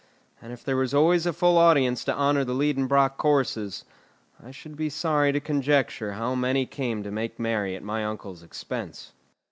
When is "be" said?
4.75-4.89